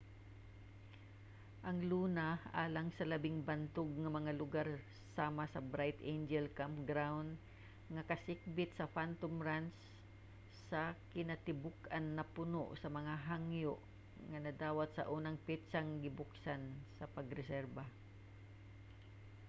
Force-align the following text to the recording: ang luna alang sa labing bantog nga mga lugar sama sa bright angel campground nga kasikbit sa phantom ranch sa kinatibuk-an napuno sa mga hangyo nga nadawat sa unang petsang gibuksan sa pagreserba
ang 1.67 1.77
luna 1.91 2.29
alang 2.63 2.89
sa 2.97 3.05
labing 3.11 3.37
bantog 3.49 3.89
nga 4.01 4.11
mga 4.19 4.31
lugar 4.41 4.67
sama 5.15 5.43
sa 5.53 5.65
bright 5.73 5.99
angel 6.13 6.45
campground 6.59 7.29
nga 7.93 8.07
kasikbit 8.11 8.69
sa 8.73 8.89
phantom 8.95 9.35
ranch 9.47 9.81
sa 10.69 10.81
kinatibuk-an 11.13 12.05
napuno 12.17 12.65
sa 12.81 12.87
mga 12.97 13.13
hangyo 13.27 13.73
nga 14.29 14.39
nadawat 14.45 14.89
sa 14.93 15.07
unang 15.15 15.37
petsang 15.47 15.89
gibuksan 16.03 16.63
sa 16.97 17.05
pagreserba 17.15 17.85